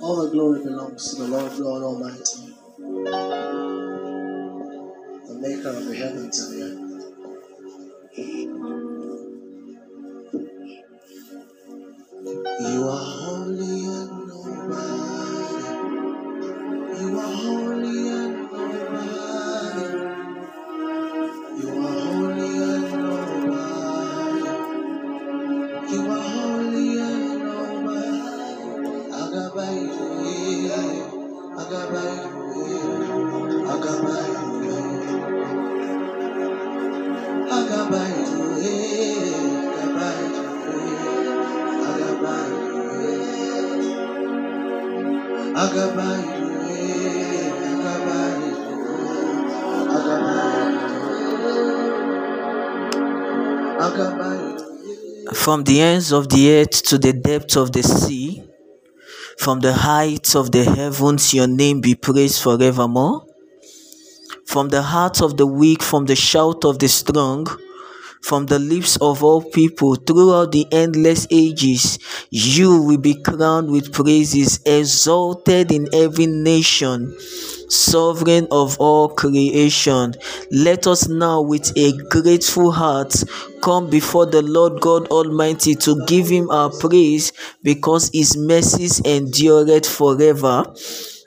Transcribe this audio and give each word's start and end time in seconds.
All 0.00 0.24
the 0.24 0.30
glory 0.30 0.62
belongs 0.64 1.10
to 1.14 1.22
the 1.22 1.28
Lord 1.28 1.50
God 1.52 1.82
Almighty, 1.82 2.54
the 5.26 5.38
maker 5.40 5.68
of 5.70 5.84
the 5.86 5.94
heavens 5.96 6.38
and 6.40 6.52
the 6.54 6.66
earth. 6.66 6.89
From 45.70 45.94
the 55.62 55.80
ends 55.80 56.12
of 56.12 56.28
the 56.28 56.50
earth 56.50 56.82
to 56.82 56.98
the 56.98 57.12
depths 57.12 57.56
of 57.56 57.70
the 57.70 57.84
sea, 57.84 58.42
from 59.38 59.60
the 59.60 59.72
heights 59.72 60.34
of 60.34 60.50
the 60.50 60.64
heavens, 60.64 61.32
your 61.32 61.46
name 61.46 61.80
be 61.80 61.94
praised 61.94 62.42
forevermore. 62.42 63.24
From 64.46 64.70
the 64.70 64.82
heart 64.82 65.22
of 65.22 65.36
the 65.36 65.46
weak, 65.46 65.84
from 65.84 66.06
the 66.06 66.16
shout 66.16 66.64
of 66.64 66.80
the 66.80 66.88
strong, 66.88 67.46
from 68.20 68.46
the 68.46 68.58
lips 68.58 68.96
of 68.96 69.24
all 69.24 69.42
people 69.42 69.94
throughout 69.94 70.52
the 70.52 70.66
endless 70.72 71.26
ages. 71.30 71.98
You 72.30 72.82
will 72.82 72.98
be 72.98 73.14
crowned 73.14 73.70
with 73.70 73.92
praises, 73.92 74.60
exalted 74.66 75.72
in 75.72 75.88
every 75.92 76.26
nation, 76.26 77.16
sovereign 77.68 78.46
of 78.50 78.78
all 78.78 79.08
creation. 79.08 80.14
Let 80.50 80.86
us 80.86 81.08
now, 81.08 81.40
with 81.42 81.72
a 81.76 81.92
grateful 82.08 82.72
heart, 82.72 83.14
come 83.62 83.88
before 83.90 84.26
the 84.26 84.42
Lord 84.42 84.80
God 84.80 85.08
Almighty 85.08 85.74
to 85.76 86.04
give 86.06 86.28
Him 86.28 86.50
our 86.50 86.70
praise 86.70 87.32
because 87.62 88.10
His 88.12 88.36
mercies 88.36 89.00
endureth 89.04 89.86
forever. 89.86 90.64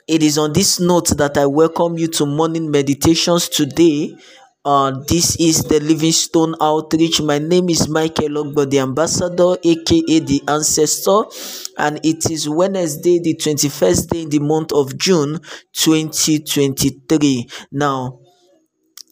It 0.06 0.22
is 0.22 0.36
on 0.36 0.52
this 0.52 0.80
note 0.80 1.16
that 1.16 1.38
I 1.38 1.46
welcome 1.46 1.96
you 1.96 2.08
to 2.08 2.26
morning 2.26 2.70
meditations 2.70 3.48
today. 3.48 4.14
Uh, 4.66 4.92
this 5.08 5.36
is 5.36 5.62
the 5.64 5.78
Livingstone 5.78 6.54
Outreach. 6.58 7.20
My 7.20 7.38
name 7.38 7.68
is 7.68 7.86
Michael 7.86 8.42
Ogbo, 8.42 8.68
the 8.68 8.78
ambassador, 8.78 9.58
aka 9.62 10.20
the 10.20 10.42
ancestor, 10.48 11.24
and 11.76 12.00
it 12.02 12.30
is 12.30 12.48
Wednesday, 12.48 13.18
the 13.18 13.34
21st 13.34 14.08
day 14.08 14.22
in 14.22 14.30
the 14.30 14.38
month 14.38 14.72
of 14.72 14.96
June 14.96 15.38
2023. 15.74 17.46
Now, 17.72 18.20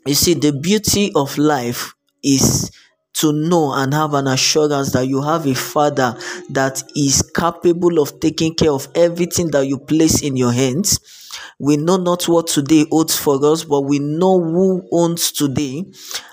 you 0.06 0.14
see, 0.14 0.33
the 0.33 0.55
beauty 0.55 1.12
of 1.14 1.36
life 1.36 1.94
is 2.25 2.70
to 3.14 3.34
know 3.34 3.75
and 3.75 3.92
have 3.92 4.14
an 4.14 4.28
assurance 4.28 4.92
that 4.92 5.06
you 5.06 5.20
have 5.20 5.47
a 5.47 5.55
father 5.55 6.16
that 6.48 6.83
is 6.97 7.20
capable 7.37 8.00
of 8.00 8.20
taking 8.20 8.55
care 8.55 8.72
of 8.72 8.89
everything 8.94 9.50
that 9.50 9.66
you 9.66 9.78
place 9.78 10.22
in 10.22 10.34
your 10.34 10.53
hands 10.53 10.98
we 11.58 11.76
know 11.76 11.96
not 11.96 12.28
what 12.28 12.46
today 12.48 12.86
holds 12.91 13.16
for 13.16 13.44
us, 13.44 13.64
but 13.64 13.82
we 13.82 13.98
know 13.98 14.41
who 14.41 14.86
owns 14.92 15.32
today, 15.32 15.84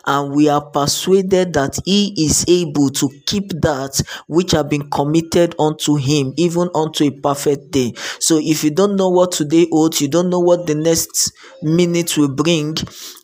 and 0.05 0.33
we 0.33 0.49
are 0.49 0.61
persuaded 0.61 1.53
that 1.53 1.79
He 1.85 2.13
is 2.25 2.45
able 2.47 2.89
to 2.91 3.09
keep 3.25 3.49
that 3.61 4.01
which 4.27 4.51
have 4.51 4.69
been 4.69 4.89
committed 4.89 5.55
unto 5.59 5.95
Him, 5.95 6.33
even 6.37 6.69
unto 6.73 7.05
a 7.05 7.11
perfect 7.11 7.71
day. 7.71 7.93
So, 8.19 8.39
if 8.41 8.63
you 8.63 8.71
don't 8.71 8.95
know 8.95 9.09
what 9.09 9.31
today 9.31 9.67
holds, 9.71 10.01
you 10.01 10.07
don't 10.07 10.29
know 10.29 10.39
what 10.39 10.67
the 10.67 10.75
next 10.75 11.31
minute 11.61 12.17
will 12.17 12.33
bring, 12.33 12.75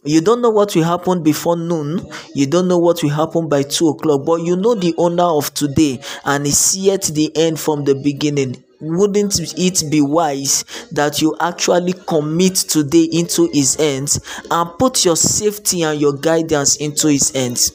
you 0.03 0.21
don't 0.21 0.41
know 0.41 0.49
what 0.51 0.75
will 0.75 0.83
happen 0.83 1.23
before 1.23 1.57
noon, 1.57 2.05
you 2.33 2.45
don't 2.47 2.67
know 2.67 2.77
what 2.77 3.01
will 3.01 3.09
happen 3.09 3.47
by 3.49 3.63
two 3.63 3.89
o'clock, 3.89 4.25
but 4.25 4.41
you 4.41 4.55
know 4.55 4.75
the 4.75 4.93
owner 4.97 5.23
of 5.23 5.53
today, 5.53 5.99
and 6.25 6.45
He 6.45 6.51
seeth 6.51 7.13
the 7.13 7.35
end 7.35 7.59
from 7.59 7.83
the 7.85 7.95
beginning 7.95 8.64
wouldn't 8.81 9.39
it 9.57 9.89
be 9.89 10.01
wise 10.01 10.63
that 10.91 11.21
you 11.21 11.35
actually 11.39 11.93
commit 11.93 12.55
today 12.55 13.07
into 13.11 13.49
his 13.53 13.75
hands 13.75 14.19
and 14.51 14.69
put 14.77 15.05
your 15.05 15.15
safety 15.15 15.83
and 15.83 15.99
your 15.99 16.13
guidance 16.13 16.75
into 16.77 17.07
his 17.07 17.31
hands? 17.31 17.71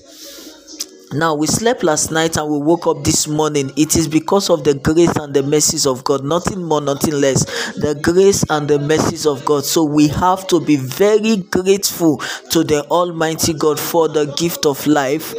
Now 1.12 1.34
we 1.34 1.48
slept 1.48 1.82
last 1.82 2.12
night 2.12 2.36
and 2.36 2.48
we 2.48 2.58
woke 2.58 2.86
up 2.86 3.02
this 3.02 3.26
morning. 3.26 3.72
It 3.76 3.96
is 3.96 4.06
because 4.06 4.48
of 4.48 4.62
the 4.62 4.74
grace 4.74 5.16
and 5.16 5.34
the 5.34 5.42
mercies 5.42 5.84
of 5.84 6.04
god. 6.04 6.22
Nothing 6.22 6.62
more 6.62 6.80
nothing 6.80 7.14
less. 7.14 7.44
The 7.74 7.98
grace 8.00 8.44
and 8.48 8.68
the 8.68 8.78
mercies 8.78 9.26
of 9.26 9.44
god. 9.44 9.64
So 9.64 9.82
we 9.82 10.06
have 10.06 10.46
to 10.48 10.60
be 10.60 10.76
very 10.76 11.38
grateful 11.38 12.18
to 12.50 12.62
the 12.62 12.84
almighty 12.90 13.54
god 13.54 13.80
for 13.80 14.06
the 14.06 14.26
gift 14.38 14.66
of 14.66 14.86
life 14.86 15.34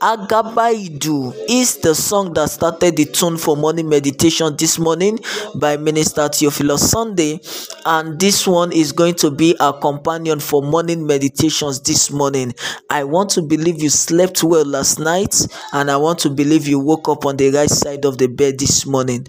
Agabaidu 0.00 1.34
is 1.46 1.76
the 1.78 1.94
song 1.94 2.32
that 2.32 2.48
started 2.50 2.96
the 2.96 3.04
tune 3.04 3.36
for 3.36 3.54
morning 3.54 3.86
meditation 3.86 4.56
this 4.56 4.78
morning 4.78 5.18
by 5.54 5.76
Minister 5.76 6.26
Theophilus 6.28 6.90
Sunday, 6.90 7.38
and 7.84 8.18
this 8.18 8.46
one 8.46 8.72
is 8.72 8.92
going 8.92 9.14
to 9.16 9.30
be 9.30 9.54
our 9.58 9.78
companion 9.78 10.40
for 10.40 10.62
morning 10.62 11.06
meditations 11.06 11.80
this 11.82 12.10
morning. 12.10 12.54
I 12.88 13.04
want 13.04 13.30
to 13.32 13.42
believe 13.42 13.82
you 13.82 13.90
slept 13.90 14.42
well 14.42 14.64
last 14.64 14.98
night, 14.98 15.46
and 15.74 15.90
I 15.90 15.98
want 15.98 16.18
to 16.20 16.30
believe 16.30 16.66
you 16.66 16.78
woke 16.80 17.08
up 17.08 17.26
on 17.26 17.36
the 17.36 17.50
right 17.50 17.68
side 17.68 18.06
of 18.06 18.16
the 18.16 18.28
bed 18.28 18.58
this 18.58 18.86
morning. 18.86 19.26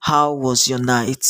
How 0.00 0.32
was 0.32 0.68
your 0.68 0.82
night? 0.82 1.24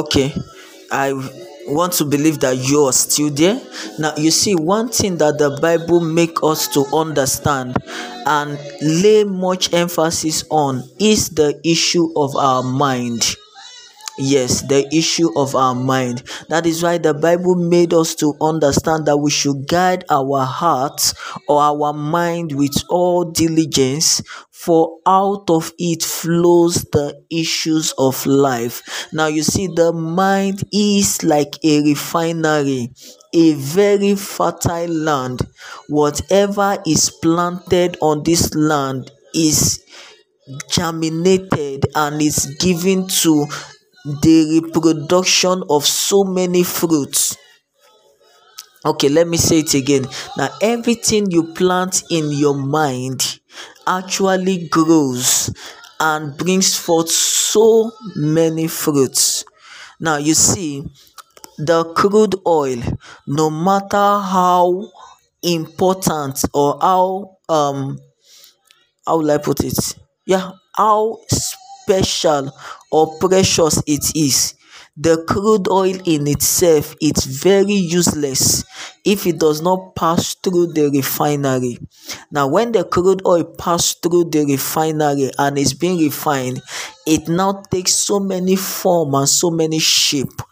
Okay 0.00 0.32
i 0.90 1.12
want 1.68 1.92
to 1.94 2.04
believe 2.04 2.38
that 2.38 2.56
you 2.58 2.84
are 2.84 2.92
still 2.92 3.28
there. 3.28 3.60
Now 3.98 4.14
you 4.16 4.30
see 4.30 4.54
one 4.54 4.88
thing 4.88 5.16
that 5.18 5.38
the 5.38 5.58
bible 5.60 5.98
make 6.00 6.38
us 6.44 6.68
to 6.68 6.86
understand 6.94 7.76
and 8.24 8.56
lay 8.80 9.24
much 9.24 9.72
emphasis 9.72 10.44
on 10.48 10.84
is 11.00 11.30
the 11.30 11.60
issue 11.64 12.06
of 12.14 12.36
our 12.36 12.62
mind. 12.62 13.34
Yes 14.18 14.62
the 14.62 14.86
issue 14.94 15.28
of 15.36 15.54
our 15.54 15.74
mind. 15.74 16.22
That 16.48 16.64
is 16.66 16.82
why 16.82 16.96
the 16.98 17.12
bible 17.12 17.54
made 17.54 17.92
us 17.92 18.14
to 18.16 18.34
understand 18.40 19.04
that 19.06 19.18
we 19.18 19.30
should 19.30 19.66
guide 19.68 20.04
our 20.08 20.44
hearts 20.44 21.12
or 21.48 21.60
our 21.60 21.92
mind 21.92 22.52
with 22.52 22.76
all 22.88 23.24
diligence 23.24 24.22
for 24.58 24.98
out 25.06 25.48
of 25.50 25.72
it 25.78 26.02
flows 26.02 26.82
the 26.92 27.22
issues 27.30 27.92
of 27.98 28.24
life. 28.26 29.06
Now 29.12 29.26
you 29.26 29.42
see 29.42 29.66
the 29.68 29.92
mind 29.92 30.64
is 30.72 31.22
like 31.22 31.54
a 31.62 31.82
refinery 31.82 32.90
a 33.34 33.52
very 33.52 34.14
fertile 34.14 34.88
land. 34.88 35.42
Whatever 35.88 36.78
is 36.86 37.10
planted 37.10 37.98
on 38.00 38.22
this 38.24 38.54
land 38.54 39.10
is 39.34 39.84
germinated 40.70 41.84
and 41.94 42.22
is 42.22 42.46
given 42.58 43.06
to 43.08 43.46
the 44.22 44.60
reproduction 44.62 45.62
of 45.68 45.84
so 45.84 46.24
many 46.24 46.62
fruits. 46.62 47.36
Okay 48.84 49.08
let 49.08 49.26
me 49.28 49.36
say 49.36 49.58
it 49.60 49.74
again. 49.74 50.06
Now 50.38 50.48
everything 50.62 51.30
you 51.30 51.52
plant 51.54 52.04
in 52.10 52.30
your 52.32 52.54
mind 52.54 53.40
actually 53.86 54.68
grows 54.68 55.50
and 56.00 56.36
brings 56.36 56.76
forth 56.76 57.10
so 57.10 57.92
many 58.16 58.66
fruits. 58.68 59.44
Now 60.00 60.16
you 60.18 60.34
see 60.34 60.84
the 61.58 61.84
crude 61.94 62.36
oil 62.46 62.82
no 63.26 63.50
matter 63.50 64.20
how 64.20 64.90
important 65.42 66.44
or 66.54 66.78
how 66.80 67.38
um 67.48 67.98
how 69.06 69.18
will 69.18 69.30
i 69.30 69.38
put 69.38 69.60
it? 69.64 69.78
Yeah 70.26 70.52
how 70.74 71.18
special 71.30 72.52
or 72.90 73.16
precious 73.18 73.82
it 73.86 74.12
is 74.14 74.54
the 74.96 75.22
crude 75.28 75.68
oil 75.68 75.96
in 76.06 76.26
itself 76.26 76.96
it's 77.02 77.24
very 77.24 77.74
useless 77.74 78.64
if 79.04 79.26
it 79.26 79.38
does 79.38 79.62
not 79.62 79.94
pass 79.94 80.34
through 80.34 80.72
the 80.72 80.90
refinery. 80.90 81.78
Now, 82.30 82.48
when 82.48 82.72
the 82.72 82.82
crude 82.82 83.22
oil 83.24 83.44
pass 83.44 83.94
through 83.94 84.30
the 84.30 84.44
refinery 84.44 85.30
and 85.38 85.56
is 85.56 85.74
being 85.74 85.98
refined, 85.98 86.60
it 87.06 87.28
now 87.28 87.62
takes 87.70 87.94
so 87.94 88.18
many 88.18 88.56
form 88.56 89.14
and 89.14 89.28
so 89.28 89.50
many 89.50 89.78
shape. 89.78 90.42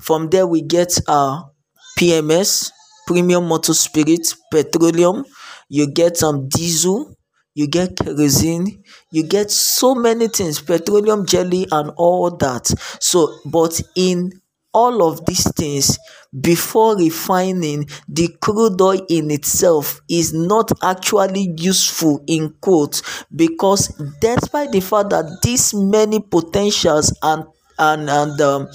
From 0.00 0.28
there, 0.28 0.46
we 0.46 0.62
get 0.62 0.96
our 1.08 1.50
PMS, 1.98 2.70
premium 3.08 3.48
motor 3.48 3.74
spirit, 3.74 4.34
petroleum. 4.52 5.24
You 5.68 5.90
get 5.90 6.16
some 6.16 6.48
diesel, 6.48 7.16
you 7.54 7.68
get 7.68 7.96
kerosene, 7.96 8.82
you 9.10 9.22
get 9.22 9.50
so 9.50 9.94
many 9.94 10.28
things, 10.28 10.60
petroleum 10.60 11.24
jelly 11.26 11.66
and 11.70 11.90
all 11.96 12.30
that. 12.36 12.66
So, 13.00 13.38
but 13.46 13.80
in 13.94 14.32
all 14.72 15.08
of 15.08 15.24
these 15.26 15.48
things 15.52 15.98
before 16.40 16.96
refining 16.96 17.86
the 18.08 18.28
crude 18.40 18.80
oil 18.80 19.00
in 19.08 19.30
itself 19.30 20.00
is 20.10 20.34
not 20.34 20.72
actually 20.82 21.54
useful 21.56 22.24
in 22.26 22.52
quotes 22.60 23.24
because 23.34 23.88
despite 24.20 24.72
the 24.72 24.80
fact 24.80 25.10
that 25.10 25.38
these 25.42 25.72
many 25.74 26.18
potentials 26.18 27.16
and 27.22 27.44
and 27.78 28.08
and 28.08 28.40
um, 28.40 28.68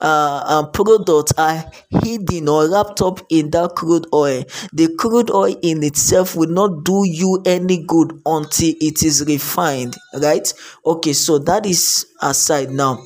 uh, 0.00 0.42
um, 0.46 0.70
products 0.72 1.32
are 1.36 1.64
hidden 1.90 2.48
or 2.48 2.70
wrapped 2.70 3.02
up 3.02 3.20
in 3.30 3.50
that 3.50 3.74
crude 3.74 4.06
oil. 4.12 4.44
The 4.72 4.94
crude 4.96 5.30
oil 5.30 5.56
in 5.62 5.82
itself 5.82 6.36
will 6.36 6.48
not 6.50 6.84
do 6.84 7.02
you 7.04 7.42
any 7.44 7.84
good 7.84 8.12
until 8.24 8.74
it 8.80 9.02
is 9.02 9.24
refined 9.26 9.96
right? 10.14 10.52
Okay 10.86 11.12
so 11.12 11.38
that 11.40 11.66
is 11.66 12.06
aside. 12.22 12.70
Now 12.70 13.02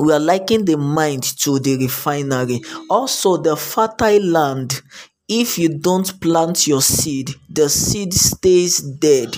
we 0.00 0.12
are 0.12 0.20
liking 0.20 0.64
the 0.64 0.76
mind 0.76 1.22
to 1.40 1.58
the 1.58 1.76
refinery. 1.76 2.60
Also 2.90 3.36
the 3.36 3.56
fertile 3.56 4.22
land. 4.24 4.80
If 5.26 5.56
you 5.58 5.78
don't 5.78 6.20
plant 6.20 6.66
your 6.66 6.82
seed 6.82 7.30
the 7.48 7.68
seed 7.68 8.12
stays 8.14 8.80
dead. 8.80 9.36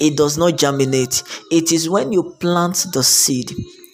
It 0.00 0.16
does 0.16 0.36
not 0.36 0.58
germinate. 0.58 1.22
It 1.52 1.70
is 1.70 1.88
when 1.88 2.10
you 2.12 2.34
plant 2.40 2.86
the 2.92 3.04
seed 3.04 3.52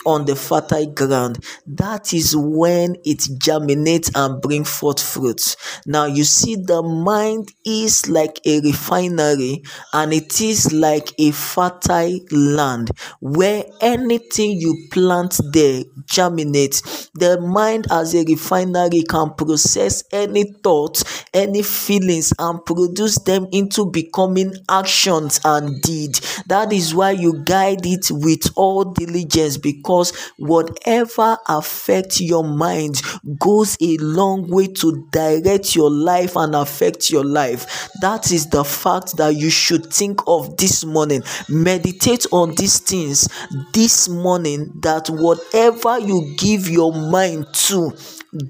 on 0.08 0.24
the 0.24 0.34
fertile 0.34 0.86
ground. 0.86 1.44
That 1.66 2.14
is 2.14 2.34
when 2.34 2.96
it 3.04 3.28
germinates 3.38 4.10
and 4.14 4.40
bring 4.40 4.64
forth 4.64 5.02
fruits. 5.02 5.56
Now 5.86 6.06
you 6.06 6.24
see 6.24 6.56
the 6.56 6.82
mind 6.82 7.52
is 7.64 8.08
like 8.08 8.40
a 8.46 8.60
refinery 8.60 9.62
and 9.92 10.14
it 10.14 10.40
is 10.40 10.72
like 10.72 11.12
a 11.18 11.30
fertile 11.32 12.18
land. 12.30 12.90
Where 13.20 13.64
anything 13.82 14.52
you 14.58 14.88
plant 14.90 15.38
there 15.52 15.82
germinates 16.06 17.10
the 17.14 17.38
mind 17.40 17.86
as 17.90 18.14
a 18.14 18.24
refinery 18.24 19.02
can 19.02 19.34
process 19.34 20.02
any 20.10 20.44
thoughts 20.62 21.26
any 21.34 21.62
feelings 21.62 22.32
and 22.38 22.64
produce 22.64 23.18
them 23.24 23.46
into 23.52 23.90
becoming 23.90 24.54
actions 24.70 25.40
and 25.44 25.82
deed 25.82 26.14
that 26.46 26.72
is 26.72 26.94
why 26.94 27.10
you 27.10 27.42
guide 27.44 27.84
it 27.84 28.06
with 28.10 28.50
all 28.56 28.84
diligence 28.84 29.56
because 29.58 29.97
because 29.98 30.32
whatever 30.36 31.36
affects 31.48 32.20
your 32.20 32.44
mind 32.44 33.02
goes 33.38 33.76
a 33.80 33.96
long 33.98 34.48
way 34.48 34.66
to 34.68 35.08
direct 35.10 35.74
your 35.74 35.90
life 35.90 36.36
and 36.36 36.54
affect 36.54 37.10
your 37.10 37.24
life. 37.24 37.88
That 38.00 38.30
is 38.30 38.46
the 38.46 38.64
fact 38.64 39.16
that 39.16 39.34
you 39.34 39.50
should 39.50 39.92
think 39.92 40.20
of 40.26 40.56
this 40.56 40.84
morning. 40.84 41.22
Meditate 41.48 42.26
on 42.32 42.54
these 42.54 42.78
things 42.78 43.28
this 43.72 44.08
morning 44.08 44.72
that 44.82 45.08
whatever 45.10 45.98
you 45.98 46.34
give 46.38 46.68
your 46.68 46.92
mind 46.92 47.46
to 47.52 47.92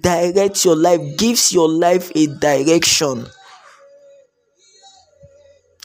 direct 0.02 0.64
your 0.64 0.76
life 0.76 1.00
gives 1.16 1.52
your 1.52 1.68
life 1.68 2.10
a 2.14 2.26
direction 2.26 3.26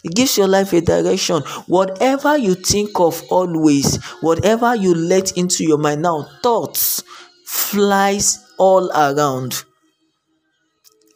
it 0.03 0.15
gives 0.15 0.37
your 0.37 0.47
life 0.47 0.73
a 0.73 0.81
direction. 0.81 1.41
Whatever 1.67 2.37
you 2.37 2.55
think 2.55 2.99
of 2.99 3.23
always, 3.29 4.03
whatever 4.21 4.75
you 4.75 4.93
let 4.93 5.37
into 5.37 5.63
your 5.63 5.77
mind 5.77 6.01
now, 6.01 6.27
thoughts 6.41 7.03
flies 7.45 8.45
all 8.57 8.91
around. 8.91 9.63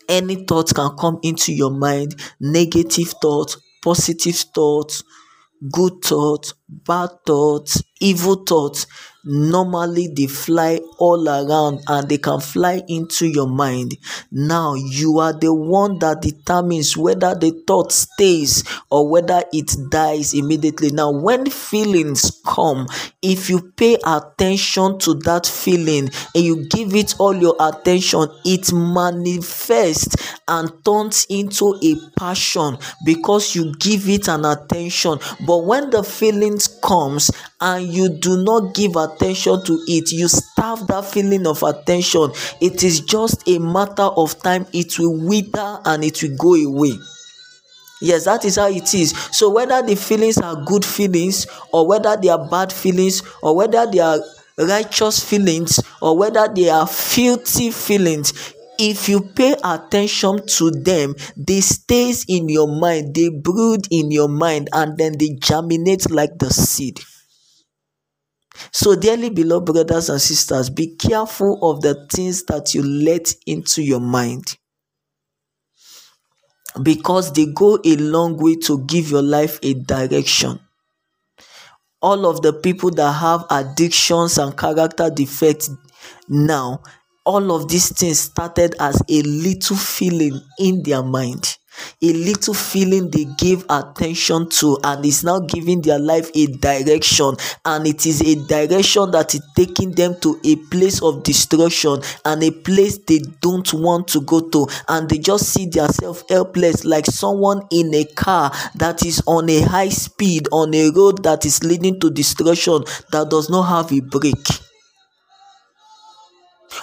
Any 0.09 0.45
thought 0.45 0.73
can 0.73 0.95
come 0.97 1.19
into 1.21 1.53
your 1.53 1.71
mind, 1.71 2.15
negative 2.39 3.13
thoughts, 3.21 3.57
positive 3.83 4.35
thoughts, 4.35 5.03
good 5.71 6.01
thoughts, 6.03 6.53
bad 6.69 7.09
thoughts, 7.25 7.83
evil 7.99 8.35
thoughts 8.45 8.87
normally 9.27 10.07
they 10.07 10.27
fly 10.27 10.79
all 10.97 11.27
around 11.27 11.81
and 11.87 12.07
they 12.09 12.17
can 12.17 12.39
fly 12.39 12.81
into 12.87 13.27
your 13.27 13.47
mind. 13.47 13.97
Now 14.31 14.73
you 14.75 15.19
are 15.19 15.33
the 15.33 15.53
one 15.53 15.99
that 15.99 16.21
determines 16.21 16.95
whether 16.95 17.35
the 17.35 17.51
thought 17.67 17.91
stays 17.91 18.63
or 18.89 19.07
whether 19.09 19.43
it 19.53 19.75
dies 19.89 20.33
immediately. 20.33 20.91
Now 20.91 21.11
when 21.11 21.49
feelings 21.49 22.41
come 22.45 22.87
if 23.21 23.49
you 23.49 23.71
pay 23.75 23.97
attention 24.05 24.99
to 24.99 25.13
that 25.15 25.45
feeling 25.45 26.09
and 26.33 26.43
you 26.43 26.65
give 26.69 26.95
it 26.95 27.15
all 27.19 27.35
your 27.35 27.55
attention 27.59 28.27
it 28.45 28.71
manifests 28.71 30.15
and 30.47 30.71
turns 30.85 31.25
into 31.29 31.77
a 31.83 31.95
passion 32.19 32.77
because 33.05 33.55
you 33.55 33.73
give 33.79 34.07
it 34.07 34.27
an 34.27 34.45
attention. 34.45 35.19
But 35.45 35.65
when 35.65 35.89
the 35.89 36.03
feelings 36.03 36.67
comes 36.67 37.31
and 37.59 37.87
you 37.91 38.09
do 38.09 38.43
not 38.43 38.73
give 38.75 38.95
attention 38.95 39.16
to 39.19 39.83
it. 39.87 40.11
You 40.11 40.27
starve 40.27 40.87
that 40.87 41.05
feeling 41.05 41.47
of 41.47 41.63
attention. 41.63 42.31
It 42.61 42.83
is 42.83 43.01
just 43.01 43.47
a 43.47 43.59
matter 43.59 44.03
of 44.03 44.41
time. 44.41 44.65
It 44.73 44.97
will 44.99 45.17
wither 45.27 45.79
and 45.85 46.03
it 46.03 46.21
will 46.21 46.35
go 46.37 46.53
away. 46.55 46.93
Yes 47.99 48.25
that 48.25 48.45
is 48.45 48.57
how 48.57 48.67
it 48.67 48.93
is. 48.93 49.11
So 49.31 49.49
whether 49.49 49.81
the 49.81 49.95
feelings 49.95 50.37
are 50.37 50.55
good 50.63 50.85
feelings 50.85 51.47
or 51.73 51.87
whether 51.87 52.15
they 52.15 52.29
are 52.29 52.47
bad 52.49 52.71
feelings 52.71 53.23
or 53.41 53.55
whether 53.55 53.85
they 53.89 53.99
are 53.99 54.19
righteous 54.57 55.23
feelings 55.23 55.79
or 56.01 56.17
whether 56.17 56.47
they 56.53 56.69
are 56.69 56.87
filthy 56.87 57.71
feelings 57.71 58.53
if 58.79 59.09
you 59.09 59.21
pay 59.21 59.55
attention 59.63 60.45
to 60.45 60.69
them 60.71 61.15
they 61.35 61.61
stays 61.61 62.25
in 62.27 62.47
your 62.49 62.67
mind 62.67 63.13
they 63.15 63.29
brood 63.29 63.87
in 63.91 64.11
your 64.11 64.27
mind 64.27 64.69
and 64.73 64.97
then 64.97 65.17
they 65.17 65.29
germinate 65.39 66.09
like 66.11 66.37
the 66.39 66.49
seed 66.49 66.99
so, 68.71 68.95
dearly 68.95 69.29
beloved 69.29 69.65
brothers 69.65 70.09
and 70.09 70.21
sisters, 70.21 70.69
be 70.69 70.95
careful 70.95 71.59
of 71.61 71.81
the 71.81 72.07
things 72.11 72.43
that 72.45 72.73
you 72.73 72.83
let 72.83 73.33
into 73.45 73.81
your 73.81 73.99
mind 73.99 74.57
because 76.83 77.33
they 77.33 77.45
go 77.47 77.79
a 77.83 77.95
long 77.97 78.37
way 78.37 78.55
to 78.55 78.83
give 78.85 79.09
your 79.09 79.21
life 79.21 79.59
a 79.63 79.73
direction. 79.73 80.59
All 82.01 82.25
of 82.25 82.41
the 82.41 82.53
people 82.53 82.91
that 82.91 83.11
have 83.13 83.45
addictions 83.49 84.37
and 84.37 84.55
character 84.57 85.09
defects 85.09 85.69
now, 86.29 86.81
all 87.25 87.51
of 87.51 87.67
these 87.69 87.89
things 87.97 88.19
started 88.19 88.75
as 88.79 89.01
a 89.09 89.21
little 89.23 89.75
feeling 89.75 90.39
in 90.59 90.83
their 90.83 91.03
mind 91.03 91.56
a 92.01 92.13
little 92.13 92.53
feeling 92.53 93.09
they 93.09 93.25
give 93.37 93.65
attention 93.69 94.49
to 94.49 94.77
and 94.83 95.05
is 95.05 95.23
now 95.23 95.39
giving 95.39 95.81
their 95.81 95.99
life 95.99 96.29
a 96.35 96.47
direction. 96.47 97.35
And 97.65 97.87
it 97.87 98.05
is 98.05 98.21
a 98.21 98.35
direction 98.47 99.11
that 99.11 99.33
is 99.35 99.41
taking 99.55 99.91
them 99.91 100.19
to 100.21 100.39
a 100.43 100.55
place 100.69 101.01
of 101.01 101.23
destruction 101.23 101.99
and 102.25 102.43
a 102.43 102.51
place 102.51 102.97
they 102.99 103.19
don't 103.41 103.71
want 103.73 104.07
to 104.09 104.21
go 104.21 104.49
to. 104.49 104.67
And 104.87 105.09
they 105.09 105.17
just 105.17 105.53
see 105.53 105.67
themselves 105.67 106.23
helpless 106.29 106.85
like 106.85 107.05
someone 107.05 107.61
in 107.71 107.93
a 107.93 108.05
car 108.05 108.51
that 108.75 109.05
is 109.05 109.21
on 109.25 109.49
a 109.49 109.61
high 109.61 109.89
speed 109.89 110.47
on 110.51 110.73
a 110.73 110.89
road 110.91 111.23
that 111.23 111.45
is 111.45 111.63
leading 111.63 111.99
to 111.99 112.09
destruction 112.09 112.83
that 113.11 113.29
does 113.29 113.49
not 113.49 113.63
have 113.63 113.91
a 113.91 114.01
brake. 114.01 114.47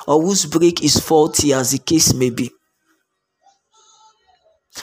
Or 0.06 0.20
whose 0.22 0.46
brake 0.46 0.82
is 0.82 0.98
faulty 0.98 1.52
as 1.52 1.70
the 1.72 1.78
case 1.78 2.14
may 2.14 2.30
be 2.30 2.50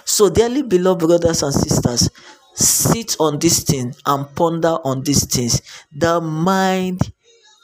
so, 0.05 0.29
dearly 0.29 0.61
beloved 0.63 1.07
brothers 1.07 1.43
and 1.43 1.53
sisters, 1.53 2.09
sit 2.53 3.15
on 3.19 3.39
this 3.39 3.63
thing 3.63 3.93
and 4.05 4.33
ponder 4.35 4.77
on 4.83 5.03
these 5.03 5.25
things. 5.25 5.61
The 5.91 6.19
mind 6.21 7.01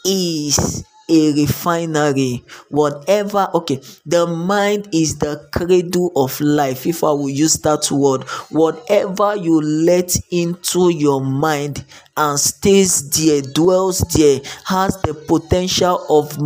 is 0.06 0.84
a 1.10 1.34
refinery 1.34 2.44
whatever 2.70 3.50
okay 3.54 3.80
the 4.06 4.28
mind 4.28 4.88
is 4.94 5.18
the 5.20 5.48
cradle 5.54 6.12
of 6.18 6.40
life 6.42 6.86
if 6.86 7.04
i 7.04 7.08
will 7.08 7.30
use 7.30 7.56
that 7.60 7.90
word 7.92 8.24
whatever 8.50 9.36
you 9.36 9.62
let 9.62 10.14
into 10.32 10.90
your 10.90 11.22
mind 11.22 11.86
and 12.18 12.38
stays 12.40 13.10
there 13.12 13.42
dwells 13.42 14.00
there 14.16 14.42
has 14.66 15.02
the 15.04 15.14
potential 15.14 16.06
of 16.10 16.38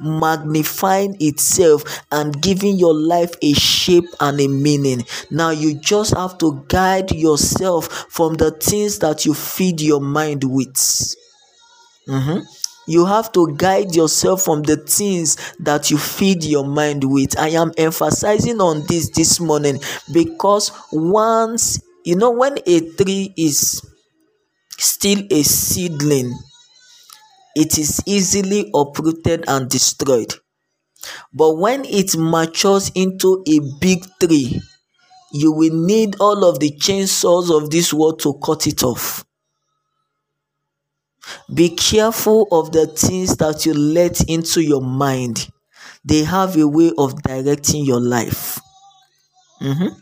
magnifying 0.00 1.16
itself 1.20 1.82
and 2.12 2.40
giving 2.42 2.76
your 2.76 2.94
life 2.94 3.34
a 3.42 3.52
shape 3.54 4.04
and 4.20 4.40
a 4.40 4.48
meaning. 4.48 5.04
Now 5.30 5.50
you 5.50 5.74
just 5.74 6.14
have 6.14 6.38
to 6.38 6.64
guide 6.68 7.12
yourself 7.12 7.86
from 8.10 8.34
the 8.34 8.50
things 8.50 8.98
that 9.00 9.24
you 9.26 9.34
feed 9.34 9.80
your 9.80 10.00
mind 10.00 10.44
with. 10.44 10.76
Mm-hmm. 12.08 12.38
you 12.86 13.04
have 13.04 13.32
to 13.32 13.52
guide 13.56 13.96
yourself 13.96 14.42
from 14.42 14.62
the 14.62 14.76
things 14.76 15.36
that 15.58 15.90
you 15.90 15.98
feed 15.98 16.44
your 16.44 16.64
mind 16.64 17.02
with 17.02 17.36
i 17.36 17.48
am 17.48 17.72
emphasizing 17.76 18.60
on 18.60 18.86
this 18.86 19.10
this 19.10 19.40
morning 19.40 19.80
because 20.12 20.70
once 20.92 21.80
you 22.04 22.14
know 22.14 22.30
when 22.30 22.56
a 22.64 22.80
tree 22.94 23.34
is 23.36 23.82
still 24.78 25.18
a 25.32 25.42
seedling 25.42 26.32
it 27.56 27.78
is 27.78 28.02
easily 28.06 28.70
uprooted 28.74 29.44
and 29.48 29.68
destroyed 29.70 30.34
but 31.32 31.54
when 31.56 31.84
it 31.84 32.16
matures 32.16 32.90
into 32.94 33.42
a 33.48 33.60
big 33.80 34.04
tree 34.20 34.60
you 35.32 35.52
will 35.52 35.74
need 35.74 36.16
all 36.20 36.44
of 36.44 36.60
the 36.60 36.72
chainsaws 36.72 37.50
of 37.56 37.70
this 37.70 37.92
world 37.94 38.20
to 38.20 38.34
cut 38.44 38.66
it 38.66 38.82
off 38.84 39.24
be 41.52 41.70
careful 41.70 42.46
of 42.52 42.70
the 42.72 42.86
things 42.86 43.36
that 43.36 43.66
you 43.66 43.74
let 43.74 44.20
into 44.28 44.60
your 44.62 44.80
mind. 44.82 45.48
They 46.04 46.22
have 46.24 46.56
a 46.56 46.66
way 46.68 46.92
of 46.96 47.20
directing 47.22 47.84
your 47.84 48.00
life. 48.00 48.60
Mhm. 49.60 49.96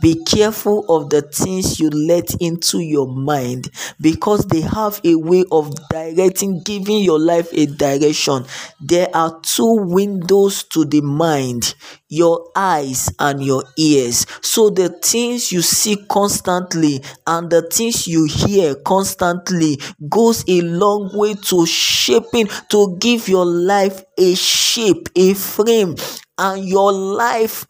Be 0.00 0.22
careful 0.24 0.86
of 0.88 1.10
the 1.10 1.20
things 1.20 1.78
you 1.78 1.90
let 1.90 2.34
into 2.40 2.78
your 2.80 3.06
mind 3.06 3.70
because 4.00 4.46
they 4.46 4.62
have 4.62 5.00
a 5.04 5.14
way 5.16 5.44
of 5.52 5.70
directing, 5.90 6.62
giving 6.62 7.02
your 7.04 7.18
life 7.18 7.48
a 7.52 7.66
direction. 7.66 8.46
There 8.80 9.08
are 9.14 9.38
two 9.42 9.74
windows 9.80 10.62
to 10.64 10.86
the 10.86 11.02
mind 11.02 11.74
your 12.08 12.50
eyes 12.56 13.10
and 13.18 13.42
your 13.44 13.64
ears. 13.78 14.26
So 14.42 14.70
the 14.70 14.88
things 14.90 15.52
you 15.52 15.60
see 15.62 15.96
constantly 16.08 17.02
and 17.26 17.50
the 17.50 17.62
things 17.62 18.06
you 18.06 18.24
hear 18.24 18.74
constantly 18.74 19.78
goes 20.08 20.44
a 20.48 20.60
long 20.62 21.10
way 21.12 21.34
to 21.34 21.66
shaping, 21.66 22.48
to 22.70 22.96
give 22.98 23.28
your 23.28 23.46
life 23.46 24.02
a 24.18 24.34
shape, 24.34 25.08
a 25.16 25.34
frame, 25.34 25.96
and 26.38 26.64
your 26.66 26.92
life 26.92 27.66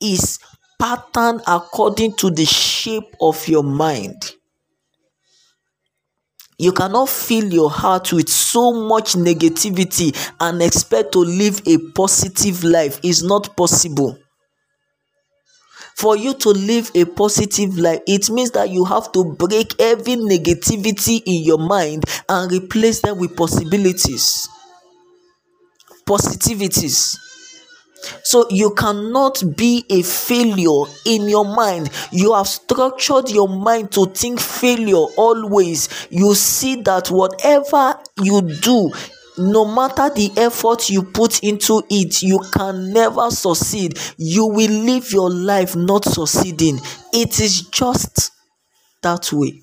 is 0.00 0.38
pattern 0.78 1.40
according 1.46 2.14
to 2.16 2.30
the 2.30 2.44
shape 2.44 3.14
of 3.20 3.46
your 3.48 3.62
mind. 3.62 4.32
You 6.58 6.72
cannot 6.72 7.08
fill 7.08 7.52
your 7.52 7.70
heart 7.70 8.12
with 8.12 8.28
so 8.28 8.72
much 8.72 9.14
negativity 9.14 10.14
and 10.40 10.62
expect 10.62 11.12
to 11.12 11.18
live 11.18 11.60
a 11.66 11.78
positive 11.94 12.62
life. 12.62 13.00
It's 13.02 13.22
not 13.22 13.56
possible. 13.56 14.16
For 15.96 16.16
you 16.16 16.34
to 16.34 16.50
live 16.50 16.90
a 16.94 17.04
positive 17.04 17.76
life, 17.78 18.00
it 18.06 18.28
means 18.30 18.50
that 18.52 18.70
you 18.70 18.84
have 18.84 19.12
to 19.12 19.24
break 19.36 19.80
every 19.80 20.14
negativity 20.16 21.22
in 21.24 21.44
your 21.44 21.58
mind 21.58 22.04
and 22.28 22.50
replace 22.50 23.00
them 23.00 23.18
with 23.18 23.36
possibilities, 23.36 24.48
positivities. 26.06 27.16
So 28.22 28.46
you 28.50 28.74
cannot 28.74 29.42
be 29.56 29.84
a 29.90 30.02
failure 30.02 30.84
in 31.04 31.28
your 31.28 31.44
mind. 31.44 31.90
You 32.10 32.34
have 32.34 32.48
structured 32.48 33.30
your 33.30 33.48
mind 33.48 33.92
to 33.92 34.06
think 34.06 34.40
failure 34.40 35.04
always. 35.16 35.88
You 36.10 36.34
see 36.34 36.82
that 36.82 37.10
whatever 37.10 37.98
you 38.22 38.42
do, 38.42 38.90
no 39.38 39.64
matter 39.64 40.10
the 40.14 40.30
effort 40.36 40.88
you 40.90 41.02
put 41.02 41.42
into 41.42 41.82
it, 41.90 42.22
you 42.22 42.38
can 42.52 42.92
never 42.92 43.30
succeed. 43.30 43.98
You 44.16 44.46
will 44.46 44.70
live 44.70 45.12
your 45.12 45.30
life 45.30 45.74
not 45.74 46.04
succeeding. 46.04 46.78
It 47.12 47.40
is 47.40 47.62
just 47.62 48.30
that 49.02 49.32
way. 49.32 49.60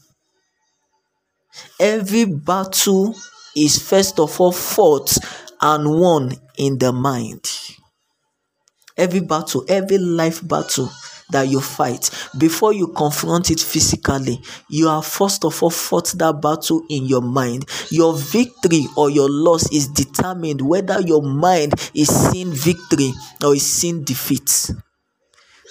Every 1.80 2.26
battle 2.26 3.16
is 3.56 3.82
first 3.82 4.20
of 4.20 4.40
all 4.40 4.52
fought 4.54 5.18
and 5.62 6.00
won 6.00 6.34
in 6.58 6.78
the 6.78 6.94
mind 6.94 7.46
every 9.02 9.20
battle, 9.20 9.66
every 9.68 9.98
life 9.98 10.48
battle 10.48 10.90
that 11.32 11.48
you 11.48 11.60
fight, 11.60 12.10
before 12.38 12.74
you 12.74 12.88
confront 12.88 13.50
it 13.50 13.60
physically, 13.60 14.40
you 14.70 14.88
have 14.88 15.06
first 15.06 15.44
of 15.46 15.62
all 15.64 15.70
fought 15.70 16.08
that 16.18 16.42
battle 16.42 16.84
in 16.90 17.06
your 17.06 17.22
mind. 17.22 17.66
Your 17.90 18.16
victory 18.16 18.86
or 18.96 19.10
your 19.10 19.30
loss 19.30 19.72
is 19.72 19.88
determined 19.88 20.62
whether 20.62 21.02
your 21.02 21.24
mind 21.24 21.74
is 21.94 22.10
seeing 22.10 22.54
victory 22.54 23.12
or 23.44 23.56
is 23.56 23.66
seeing 23.66 24.04
defeat. 24.04 24.72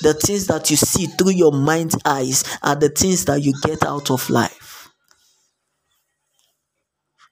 The 0.03 0.15
things 0.15 0.47
that 0.47 0.71
you 0.71 0.77
see 0.77 1.07
through 1.07 1.33
your 1.33 1.53
mind's 1.53 1.97
eyes 2.07 2.43
are 2.63 2.75
the 2.75 2.89
things 2.89 3.27
that 3.27 3.43
you 3.43 3.53
get 3.63 3.85
out 3.85 4.11
of 4.11 4.29
life. 4.31 4.89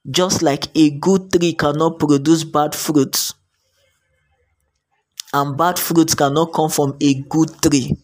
Just 0.08 0.42
like 0.42 0.66
a 0.74 0.90
good 0.98 1.32
tree 1.32 1.54
cannot 1.54 1.98
produce 1.98 2.44
bad 2.44 2.74
fruits, 2.74 3.34
and 5.32 5.56
bad 5.56 5.78
fruits 5.78 6.14
cannot 6.14 6.52
come 6.52 6.70
from 6.70 6.96
a 7.00 7.14
good 7.28 7.50
tree. 7.62 7.96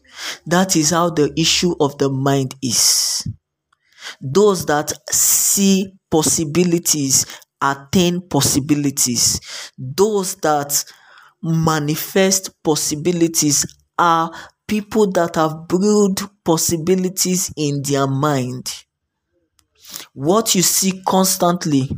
That 0.47 0.77
is 0.77 0.91
how 0.91 1.11
the 1.11 1.33
issue 1.39 1.75
of 1.81 1.99
the 1.99 2.09
mind 2.11 2.55
is. 2.63 3.27
Those 4.21 4.67
that 4.67 4.93
see 5.11 5.95
possibilities 6.11 7.27
attain 7.61 8.21
possibilities. 8.29 9.41
Those 9.79 10.35
that 10.37 10.85
manifest 11.43 12.63
possibilities 12.63 13.67
are 13.99 14.31
people 14.67 15.11
that 15.13 15.37
have 15.37 15.69
brewed 15.69 16.21
possibilities 16.45 17.53
in 17.57 17.83
their 17.83 18.07
mind. 18.07 18.85
What 20.15 20.55
you 20.55 20.63
see 20.63 21.03
constantly, 21.07 21.91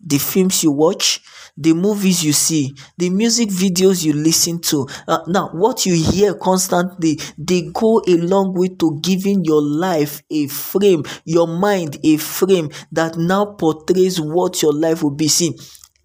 the 0.00 0.18
films 0.18 0.64
you 0.64 0.72
watch, 0.72 1.20
the 1.56 1.72
movies 1.72 2.24
you 2.24 2.32
see, 2.32 2.74
the 2.98 3.10
music 3.10 3.48
videos 3.48 4.04
you 4.04 4.12
listen 4.12 4.60
to. 4.60 4.86
Uh, 5.06 5.18
now, 5.28 5.50
what 5.52 5.86
you 5.86 5.94
hear 5.94 6.34
constantly, 6.34 7.18
they 7.38 7.70
go 7.72 8.02
a 8.08 8.16
long 8.16 8.52
way 8.54 8.68
to 8.68 8.98
giving 9.02 9.44
your 9.44 9.62
life 9.62 10.22
a 10.30 10.46
frame, 10.48 11.04
your 11.24 11.46
mind 11.46 11.98
a 12.02 12.16
frame 12.16 12.70
that 12.92 13.16
now 13.16 13.44
portrays 13.46 14.20
what 14.20 14.62
your 14.62 14.72
life 14.72 15.02
will 15.02 15.14
be 15.14 15.28
seen. 15.28 15.54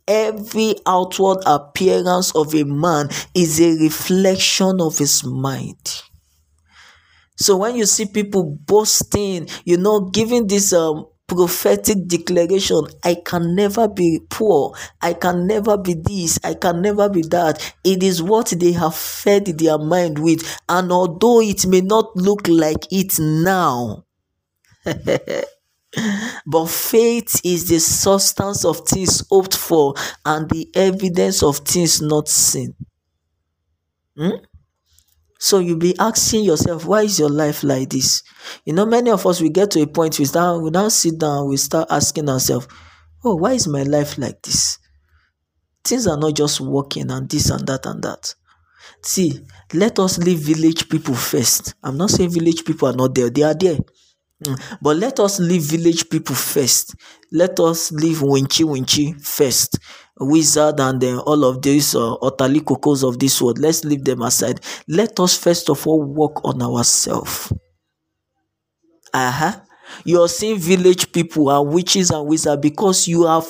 Every 0.08 0.75
outward 0.88 1.39
appearance 1.46 2.32
of 2.36 2.53
a 2.56 2.63
man 2.63 3.10
is 3.36 3.60
a 3.62 3.77
reflection 3.84 4.82
of 4.82 4.98
his 4.98 5.24
mind. 5.24 6.01
So 7.38 7.58
when 7.58 7.75
you 7.75 7.86
see 7.86 8.06
people 8.06 8.58
boasting, 8.65 9.48
you 9.65 9.77
know, 9.77 10.10
giving 10.10 10.48
this 10.48 10.74
um 10.74 11.06
prophetic 11.29 12.07
declaration. 12.07 12.81
I 13.03 13.15
can 13.25 13.55
never 13.55 13.88
be 13.88 14.19
poor. 14.29 14.74
I 15.01 15.13
can 15.13 15.48
never 15.48 15.77
be 15.77 15.93
this. 15.93 16.39
I 16.43 16.55
can 16.55 16.81
never 16.81 17.07
be 17.09 17.21
that. 17.29 17.75
It 17.83 18.03
is 18.03 18.21
what 18.21 18.53
they 18.59 18.74
have 18.74 18.95
fed 18.95 19.45
their 19.45 19.77
mind 19.77 20.19
with. 20.19 20.59
And 20.67 20.91
although 20.91 21.41
it 21.41 21.65
may 21.67 21.81
not 21.81 22.15
look 22.15 22.48
like 22.48 22.88
it 22.91 23.19
now 23.19 24.05
but 26.45 26.67
faith 26.67 27.41
is 27.43 27.67
the 27.69 27.79
substance 27.79 28.65
of 28.65 28.88
things 28.88 29.24
hoped 29.29 29.55
for 29.55 29.93
and 30.25 30.50
the 30.50 30.69
evidence 30.75 31.43
of 31.43 31.57
things 31.59 32.01
not 32.01 32.27
seen. 32.27 32.75
Hmm? 34.17 34.38
So 35.39 35.60
you'll 35.60 35.77
be 35.77 35.98
asking 35.98 36.43
yourself, 36.43 36.86
why 36.86 37.03
is 37.03 37.17
your 37.17 37.29
life 37.29 37.63
like 37.63 37.89
this? 37.89 38.24
You 38.65 38.74
know, 38.74 38.86
many 38.86 39.10
of 39.10 39.25
us 39.25 39.41
we 39.41 39.50
get 39.50 39.72
to 39.72 39.81
a 39.81 39.88
point 39.88 40.19
we 40.19 40.25
start 40.25 40.62
we 40.62 40.69
now 40.69 40.89
sit 40.89 41.17
down, 41.17 41.48
we 41.48 41.55
start 41.55 41.88
asking 41.89 42.29
ourselves, 42.29 42.67
Oh, 43.24 43.36
why 43.36 43.53
is 43.53 43.67
my 43.67 43.84
life 43.84 44.17
like 44.17 44.41
this? 44.41 44.77
Things 45.84 46.08
are 46.08 46.17
not 46.17 46.36
just 46.36 46.60
working 46.60 47.10
and 47.10 47.29
this 47.29 47.50
and 47.50 47.65
that 47.67 47.86
and 47.86 48.03
that. 48.03 48.36
See, 49.01 49.39
let 49.74 49.98
us 50.00 50.17
leave 50.17 50.39
village 50.39 50.89
people 50.89 51.15
first. 51.15 51.74
I'm 51.84 51.98
not 51.98 52.10
saying 52.10 52.31
village 52.31 52.65
people 52.65 52.89
are 52.89 52.96
not 52.96 53.15
there, 53.15 53.29
they 53.29 53.43
are 53.43 53.53
there. 53.53 53.77
Mm. 54.43 54.77
But 54.81 54.98
let 54.98 55.19
us 55.22 55.39
leave 55.39 55.63
village 55.63 56.10
people 56.10 56.36
first. 56.36 56.96
Let 57.31 57.60
us 57.60 57.91
leave 57.91 58.17
Winchi 58.19 58.65
Winchi 58.65 59.25
first 59.25 59.79
wizard 60.20 60.80
and 60.80 61.04
all 61.04 61.44
of 61.46 61.62
these 61.62 61.96
uh, 61.96 62.14
utterly 62.16 62.62
cocos 62.62 63.04
of 63.04 63.20
this 63.20 63.42
world. 63.42 63.60
Let's 63.60 63.84
leave 63.86 64.04
them 64.04 64.22
aside. 64.22 64.60
Let 64.88 65.20
us 65.20 65.38
first 65.38 65.70
of 65.70 65.86
all 65.88 66.04
work 66.04 66.44
on 66.44 66.62
ourselves 66.62 67.52
uh-huh. 69.14 69.62
You're 70.06 70.30
seeing 70.30 70.60
village 70.60 71.12
people 71.12 71.50
and 71.50 71.74
witches 71.74 72.12
and 72.12 72.28
wizards 72.28 72.62
because 72.62 73.08
you 73.08 73.26
have 73.26 73.48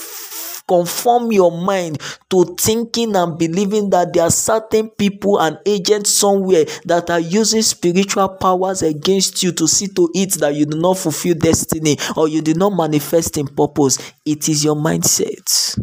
conform 0.67 1.31
your 1.31 1.51
mind 1.51 1.97
to 2.29 2.55
thinking 2.59 3.15
and 3.15 3.39
believing 3.39 3.89
that 3.89 4.13
there 4.13 4.23
are 4.23 4.29
certain 4.29 4.87
people 4.91 5.39
and 5.41 5.57
agents 5.65 6.11
somewhere 6.11 6.63
that 6.85 7.09
are 7.09 7.19
using 7.19 7.63
spiritual 7.63 8.29
powers 8.29 8.83
against 8.83 9.41
you 9.41 9.51
to 9.51 9.67
see 9.67 9.87
to 9.87 10.07
it 10.13 10.31
that 10.33 10.53
you 10.53 10.67
do 10.67 10.77
not 10.79 10.95
fulfill 10.95 11.33
destiny 11.33 11.97
or 12.15 12.27
you 12.27 12.39
do 12.43 12.53
not 12.53 12.69
manifest 12.69 13.37
in 13.37 13.47
purpose. 13.47 13.97
It 14.25 14.47
is 14.47 14.63
your 14.63 14.75
mindset 14.75 15.79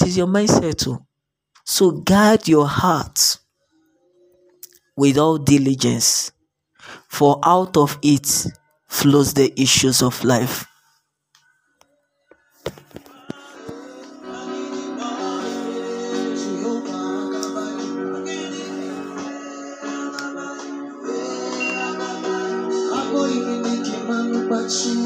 it 0.00 0.06
is 0.06 0.16
your 0.16 0.26
mindset 0.26 0.78
too. 0.78 0.98
So 1.64 1.90
guard 1.90 2.48
your 2.48 2.66
heart 2.66 3.38
with 4.96 5.18
all 5.18 5.36
diligence, 5.36 6.32
for 7.08 7.38
out 7.42 7.76
of 7.76 7.98
it 8.02 8.46
flows 8.88 9.34
the 9.34 9.52
issues 9.60 10.02
of 10.02 10.24
life. 10.24 10.66
you 24.70 24.99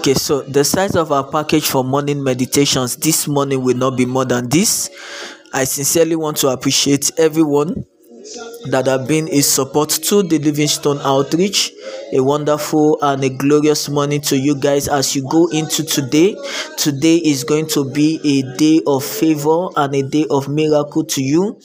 Okay, 0.00 0.14
so 0.14 0.40
the 0.40 0.64
size 0.64 0.96
of 0.96 1.12
our 1.12 1.30
package 1.30 1.68
for 1.68 1.84
morning 1.84 2.24
meditations 2.24 2.96
this 2.96 3.28
morning 3.28 3.62
will 3.62 3.76
not 3.76 3.98
be 3.98 4.06
more 4.06 4.24
than 4.24 4.48
this. 4.48 4.88
I 5.52 5.64
sincerely 5.64 6.16
want 6.16 6.38
to 6.38 6.48
appreciate 6.48 7.10
everyone 7.18 7.84
that 8.70 8.86
have 8.86 9.06
been 9.06 9.28
a 9.28 9.42
support 9.42 9.90
to 9.90 10.22
the 10.22 10.38
Livingstone 10.38 11.00
outreach. 11.00 11.72
A 12.14 12.20
wonderful 12.20 12.98
and 13.02 13.22
a 13.22 13.28
glorious 13.28 13.90
morning 13.90 14.22
to 14.22 14.38
you 14.38 14.58
guys 14.58 14.88
as 14.88 15.14
you 15.14 15.28
go 15.28 15.48
into 15.48 15.84
today. 15.84 16.34
Today 16.78 17.16
is 17.16 17.44
going 17.44 17.66
to 17.68 17.84
be 17.84 18.20
a 18.24 18.56
day 18.56 18.80
of 18.86 19.04
favor 19.04 19.68
and 19.76 19.94
a 19.94 20.02
day 20.02 20.24
of 20.30 20.48
miracle 20.48 21.04
to 21.04 21.22
you. 21.22 21.60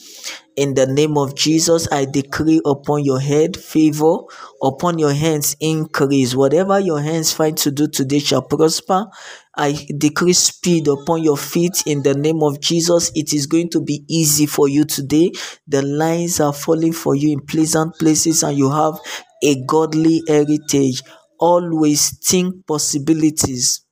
In 0.56 0.72
the 0.72 0.86
name 0.86 1.18
of 1.18 1.34
Jesus, 1.34 1.86
I 1.92 2.06
decree 2.06 2.62
upon 2.64 3.04
your 3.04 3.20
head 3.20 3.58
favor, 3.58 4.16
upon 4.62 4.98
your 4.98 5.12
hands 5.12 5.54
increase. 5.60 6.34
Whatever 6.34 6.80
your 6.80 7.00
hands 7.02 7.30
find 7.30 7.58
to 7.58 7.70
do 7.70 7.86
today 7.88 8.20
shall 8.20 8.40
prosper. 8.40 9.06
I 9.54 9.86
decree 9.98 10.32
speed 10.32 10.88
upon 10.88 11.22
your 11.22 11.36
feet 11.36 11.82
in 11.86 12.02
the 12.02 12.14
name 12.14 12.42
of 12.42 12.60
Jesus. 12.60 13.12
It 13.14 13.34
is 13.34 13.46
going 13.46 13.68
to 13.70 13.82
be 13.82 14.04
easy 14.08 14.46
for 14.46 14.66
you 14.66 14.86
today. 14.86 15.32
The 15.68 15.82
lines 15.82 16.40
are 16.40 16.54
falling 16.54 16.94
for 16.94 17.14
you 17.14 17.32
in 17.32 17.40
pleasant 17.44 17.98
places, 17.98 18.42
and 18.42 18.56
you 18.56 18.70
have 18.70 18.98
a 19.42 19.62
godly 19.66 20.22
heritage. 20.26 21.02
Always 21.38 22.18
think 22.26 22.66
possibilities 22.66 23.85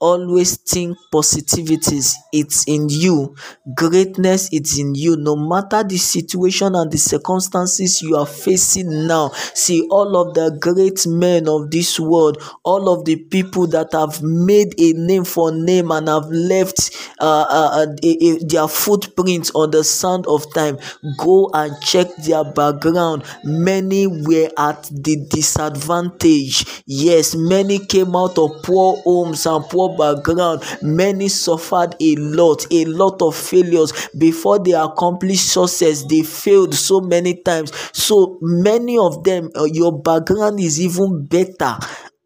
always 0.00 0.56
think 0.56 0.96
positivities 1.12 2.14
it's 2.32 2.64
in 2.66 2.88
you. 2.88 3.34
Greatness 3.74 4.48
it's 4.52 4.78
in 4.78 4.94
you. 4.94 5.16
No 5.16 5.36
matter 5.36 5.82
the 5.84 5.96
situation 5.98 6.74
and 6.74 6.90
the 6.90 6.98
circumstances 6.98 8.00
you 8.02 8.16
are 8.16 8.26
facing 8.26 9.06
now 9.06 9.28
see 9.54 9.86
all 9.90 10.16
of 10.16 10.34
the 10.34 10.56
great 10.60 11.06
men 11.06 11.48
of 11.48 11.70
this 11.70 11.98
world 12.00 12.42
all 12.64 12.88
of 12.88 13.04
the 13.04 13.16
people 13.16 13.66
that 13.66 13.88
have 13.92 14.22
made 14.22 14.74
a 14.80 14.92
name 14.94 15.24
for 15.24 15.52
name 15.52 15.90
and 15.90 16.08
have 16.08 16.26
left 16.30 16.90
uh, 17.20 17.24
uh, 17.48 17.70
uh, 17.82 17.86
a- 18.02 18.26
a- 18.28 18.44
their 18.44 18.68
footprints 18.68 19.50
on 19.54 19.70
the 19.70 19.84
sand 19.84 20.26
of 20.26 20.52
time 20.54 20.78
go 21.18 21.50
and 21.54 21.80
check 21.82 22.08
their 22.16 22.44
background. 22.44 23.24
Many 23.44 24.06
were 24.06 24.50
at 24.58 24.84
the 24.90 25.26
disadvantage. 25.30 26.82
Yes 26.86 27.34
many 27.34 27.78
came 27.78 28.14
out 28.16 28.38
of 28.38 28.62
poor 28.62 28.96
homes 29.02 29.46
and 29.46 29.64
poor 29.64 29.89
background 29.96 30.62
many 30.82 31.28
suffered 31.28 31.94
a 32.00 32.16
lot 32.16 32.66
a 32.70 32.84
lot 32.86 33.20
of 33.22 33.34
failures. 33.36 33.92
Before 34.16 34.58
they 34.58 34.72
accomplished 34.72 35.52
success 35.52 36.04
they 36.04 36.22
failed 36.22 36.74
so 36.74 37.00
many 37.00 37.42
times. 37.42 37.72
So 37.92 38.38
many 38.40 38.98
of 38.98 39.24
them 39.24 39.50
uh, 39.56 39.64
your 39.64 40.00
background 40.02 40.60
is 40.60 40.80
even 40.80 41.26
better 41.26 41.76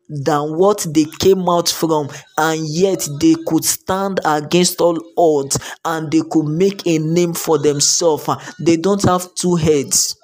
than 0.08 0.56
what 0.58 0.86
they 0.94 1.06
came 1.18 1.48
out 1.48 1.68
from 1.68 2.08
and 2.36 2.68
yet 2.68 3.08
they 3.20 3.34
could 3.46 3.64
stand 3.64 4.20
against 4.24 4.80
all 4.80 4.98
odds 5.16 5.58
and 5.84 6.10
they 6.12 6.20
could 6.30 6.46
make 6.46 6.86
a 6.86 6.98
name 6.98 7.32
for 7.34 7.58
themselves. 7.58 8.28
They 8.60 8.76
don't 8.76 9.02
have 9.04 9.34
two 9.34 9.56
heads. 9.56 10.16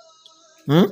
Hmm? 0.66 0.84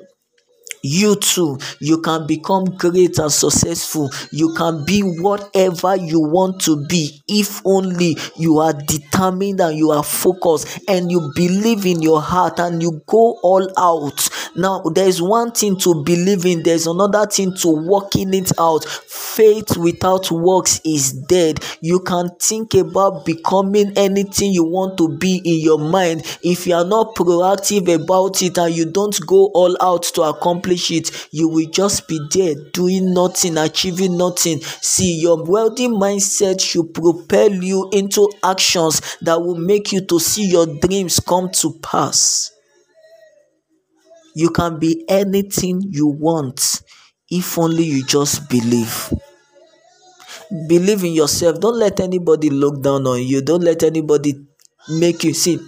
You 0.89 1.17
too. 1.17 1.59
You 1.81 2.01
can 2.01 2.27
become 2.27 2.65
great 2.77 3.19
and 3.19 3.33
successful. 3.33 4.11
You 4.33 4.55
can 4.55 4.85
be 4.85 5.01
whatever 5.03 5.97
you 5.97 6.21
want 6.21 6.61
to 6.63 6.87
be 6.87 7.21
if 7.29 7.61
only 7.65 8.17
you 8.37 8.59
are 8.59 8.73
determined 8.73 9.61
and 9.61 9.77
you 9.77 9.91
are 9.91 10.03
focused 10.05 10.81
and 10.89 11.11
you 11.11 11.33
believe 11.35 11.85
in 11.87 12.03
your 12.03 12.21
heart 12.21 12.59
and 12.59 12.83
you 12.83 13.03
go 13.07 13.39
all 13.43 13.69
out 13.79 14.29
now 14.57 14.83
there's 14.95 15.21
one 15.23 15.53
thing 15.53 15.77
to 15.79 16.03
believe 16.05 16.45
in 16.47 16.63
there's 16.63 16.87
another 16.87 17.27
thing 17.27 17.55
to 17.57 17.69
working 17.69 18.35
it 18.35 18.53
out. 18.59 18.85
Faith 18.85 19.77
without 19.77 20.31
works 20.31 20.81
is 20.85 21.13
dead. 21.13 21.61
You 21.81 22.01
can 22.01 22.31
think 22.41 22.75
about 22.75 23.25
becoming 23.25 23.93
anything 23.97 24.53
you 24.53 24.65
want 24.65 24.99
to 24.99 25.17
be 25.17 25.37
in 25.45 25.61
your 25.61 25.79
mind. 25.79 26.23
If 26.43 26.67
you 26.67 26.75
are 26.75 26.85
not 26.85 27.15
proactive 27.15 27.93
about 27.93 28.43
it 28.43 28.59
and 28.59 28.75
you 28.75 28.91
don't 28.91 29.19
go 29.27 29.51
all 29.55 29.77
out 29.81 30.03
to 30.15 30.23
accomplish 30.23 30.91
it 30.91 31.29
you 31.31 31.49
will 31.49 31.69
just 31.71 32.09
be 32.09 32.19
there 32.33 32.55
doing 32.73 33.13
nothing 33.15 33.57
achieving 33.59 34.17
nothing. 34.17 34.61
See 34.61 35.21
your 35.21 35.45
wealthy 35.45 35.89
mindset 35.89 36.61
should 36.61 36.95
propel 36.95 37.53
you 37.53 37.89
into 37.93 38.31
actions 38.43 39.17
that 39.23 39.41
will 39.41 39.57
make 39.57 39.93
you 39.93 40.01
to 40.07 40.19
see 40.19 40.49
your 40.49 40.67
dreams 40.67 41.21
come 41.21 41.51
to 41.51 41.79
pass 41.83 42.53
you 44.39 44.51
can 44.51 44.79
be 44.79 45.05
anything 45.09 45.83
you 45.91 46.07
want 46.07 46.83
if 47.29 47.59
only 47.59 47.83
you 47.83 48.05
just 48.07 48.49
believe. 48.49 49.13
Believe 50.69 51.03
in 51.03 51.13
yourself. 51.13 51.59
Don't 51.59 51.77
let 51.77 51.99
anybody 51.99 52.49
look 52.49 52.81
down 52.81 53.09
on 53.09 53.21
you. 53.21 53.43
Don't 53.43 53.63
let 53.65 53.83
anybody 53.83 54.35
make 54.91 55.25
you 55.25 55.35
see. 55.35 55.59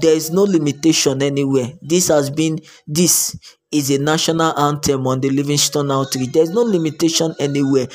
There 0.00 0.14
is 0.14 0.30
no 0.30 0.44
limitation 0.44 1.22
anywhere. 1.22 1.72
This 1.82 2.06
has 2.06 2.30
been 2.30 2.60
this 2.86 3.36
is 3.72 3.90
a 3.90 3.98
national 3.98 4.56
anthem 4.56 5.04
on 5.08 5.20
the 5.20 5.30
livingstone 5.30 5.90
outreach. 5.90 6.30
There's 6.30 6.50
no 6.50 6.62
limitation 6.62 7.34
anywhere. 7.40 7.88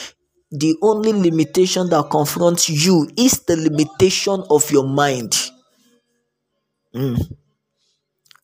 The 0.51 0.75
only 0.81 1.13
limitation 1.13 1.89
that 1.91 2.09
confronts 2.11 2.69
you 2.69 3.09
is 3.17 3.39
the 3.47 3.55
limitation 3.55 4.43
of 4.49 4.69
your 4.69 4.85
mind. 4.85 5.31
Mm. 6.93 7.37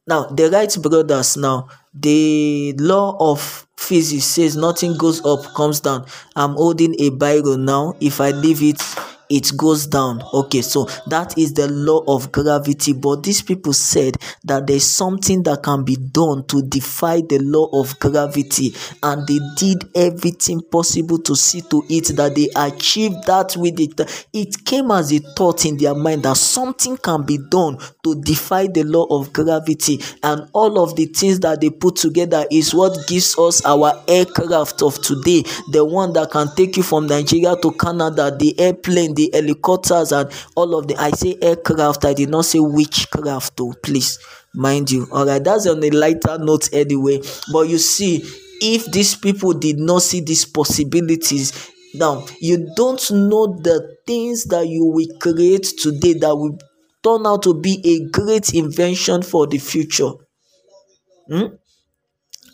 Now, 0.05 0.25
the 0.25 0.49
Wright 0.49 0.75
brothers 0.81 1.37
now, 1.37 1.67
the 1.93 2.73
law 2.77 3.15
of 3.19 3.67
physics 3.77 4.25
says 4.25 4.55
nothing 4.55 4.97
goes 4.97 5.23
up, 5.25 5.53
comes 5.53 5.79
down. 5.79 6.05
I'm 6.35 6.53
holding 6.55 6.95
a 6.99 7.09
Bible 7.09 7.57
now. 7.57 7.95
If 8.01 8.19
I 8.19 8.31
leave 8.31 8.61
it, 8.61 8.81
it 9.33 9.51
goes 9.57 9.87
down. 9.87 10.23
Okay, 10.33 10.61
so 10.61 10.85
that 11.07 11.37
is 11.37 11.53
the 11.53 11.67
law 11.67 12.03
of 12.07 12.31
gravity. 12.31 12.93
But 12.93 13.23
these 13.23 13.41
people 13.41 13.73
said 13.73 14.17
that 14.43 14.67
there's 14.67 14.89
something 14.89 15.41
that 15.43 15.63
can 15.63 15.83
be 15.83 15.95
done 15.95 16.45
to 16.47 16.61
defy 16.61 17.21
the 17.21 17.39
law 17.39 17.67
of 17.73 17.97
gravity, 17.99 18.73
and 19.01 19.27
they 19.27 19.39
did 19.57 19.89
everything 19.95 20.61
possible 20.61 21.17
to 21.19 21.35
see 21.35 21.61
to 21.61 21.83
it 21.89 22.15
that 22.15 22.35
they 22.35 22.49
achieved 22.55 23.25
that 23.25 23.57
with 23.57 23.79
it. 23.79 23.99
It 24.33 24.63
came 24.65 24.91
as 24.91 25.11
a 25.11 25.17
thought 25.17 25.65
in 25.65 25.77
their 25.77 25.95
mind 25.95 26.23
that 26.23 26.37
something 26.37 26.97
can 26.97 27.23
be 27.23 27.39
done 27.49 27.79
to 28.03 28.21
defy 28.21 28.67
the 28.67 28.83
law 28.83 29.05
of 29.09 29.33
gravity, 29.33 29.99
and 30.21 30.47
all 30.53 30.79
of 30.83 30.95
the 30.95 31.05
things 31.05 31.39
that 31.39 31.59
they 31.61 31.71
put 31.71 31.95
together 31.95 32.45
is 32.51 32.73
what 32.73 33.07
gives 33.07 33.37
us 33.39 33.65
our 33.65 33.99
aircraft 34.07 34.83
of 34.83 35.01
today, 35.01 35.41
the 35.71 35.83
one 35.83 36.13
that 36.13 36.29
can 36.29 36.47
take 36.55 36.77
you 36.77 36.83
from 36.83 37.07
Nigeria 37.07 37.55
to 37.61 37.71
Canada, 37.71 38.35
the 38.37 38.59
airplane, 38.59 39.15
the 39.15 39.22
helicopters, 39.31 40.11
and 40.11 40.29
all 40.55 40.75
of 40.77 40.87
the. 40.87 40.95
I 40.97 41.11
say 41.11 41.37
aircraft, 41.41 42.05
I 42.05 42.13
did 42.13 42.29
not 42.29 42.45
say 42.45 42.59
witchcraft, 42.59 43.57
though, 43.57 43.73
please 43.83 44.19
mind 44.53 44.91
you. 44.91 45.07
All 45.11 45.25
right, 45.25 45.43
that's 45.43 45.67
on 45.67 45.83
a 45.83 45.89
lighter 45.89 46.37
note 46.37 46.69
anyway. 46.73 47.21
But 47.51 47.69
you 47.69 47.77
see, 47.77 48.23
if 48.61 48.91
these 48.91 49.15
people 49.15 49.53
did 49.53 49.77
not 49.79 50.01
see 50.01 50.21
these 50.21 50.45
possibilities, 50.45 51.71
now 51.95 52.25
you 52.39 52.71
don't 52.75 53.11
know 53.11 53.47
the 53.47 53.95
things 54.07 54.45
that 54.45 54.67
you 54.67 54.85
will 54.85 55.19
create 55.19 55.63
today 55.77 56.13
that 56.13 56.35
will 56.35 56.57
turn 57.03 57.27
out 57.27 57.43
to 57.43 57.53
be 57.53 57.81
a 57.83 58.09
great 58.09 58.53
invention 58.53 59.21
for 59.21 59.47
the 59.47 59.57
future. 59.57 60.11
Hmm? 61.29 61.55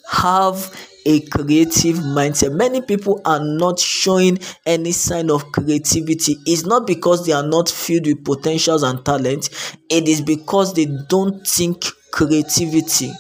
have 0.10 0.76
a 1.06 1.22
creative 1.22 1.98
mindset. 1.98 2.54
Many 2.56 2.82
people 2.82 3.22
are 3.26 3.40
not 3.44 3.80
showing 3.80 4.40
any 4.66 4.92
sign 4.92 5.30
of 5.32 5.52
creativity. 5.52 6.36
It's 6.46 6.66
not 6.66 6.86
because 6.88 7.26
they 7.26 7.34
are 7.34 7.48
not 7.48 7.70
filled 7.70 8.06
with 8.08 8.24
potentials 8.24 8.84
and 8.84 9.04
talent, 9.06 9.50
it 9.90 10.08
is 10.08 10.22
because 10.22 10.74
they 10.74 10.88
don't 11.08 11.46
think 11.48 11.86
creativity. 12.12 13.12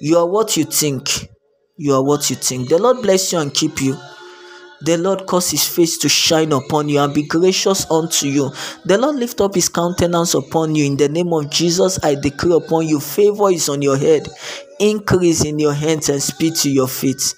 You 0.00 0.18
are 0.18 0.26
what 0.28 0.56
you 0.56 0.64
think. 0.64 1.28
You 1.76 1.94
are 1.94 2.04
what 2.04 2.28
you 2.30 2.36
think. 2.36 2.68
The 2.68 2.78
Lord 2.78 3.02
bless 3.02 3.32
you 3.32 3.38
and 3.38 3.52
keep 3.52 3.80
you. 3.80 3.96
The 4.82 4.98
Lord 4.98 5.26
cause 5.26 5.50
his 5.50 5.66
face 5.66 5.96
to 5.98 6.08
shine 6.08 6.52
upon 6.52 6.88
you 6.88 7.00
and 7.00 7.14
be 7.14 7.22
gracious 7.22 7.90
unto 7.90 8.26
you. 8.26 8.50
The 8.84 8.98
Lord 8.98 9.16
lift 9.16 9.40
up 9.40 9.54
his 9.54 9.68
countenance 9.68 10.34
upon 10.34 10.74
you. 10.74 10.84
In 10.84 10.96
the 10.96 11.08
name 11.08 11.32
of 11.32 11.50
Jesus, 11.50 11.98
I 12.04 12.14
decree 12.14 12.54
upon 12.54 12.86
you 12.86 13.00
favor 13.00 13.50
is 13.50 13.68
on 13.68 13.80
your 13.80 13.96
head, 13.96 14.28
increase 14.78 15.44
in 15.44 15.58
your 15.58 15.72
hands, 15.72 16.08
and 16.10 16.22
speed 16.22 16.56
to 16.56 16.70
your 16.70 16.88
feet. 16.88 17.34